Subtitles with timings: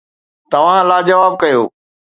[0.51, 1.61] توهان لاجواب ڪيو.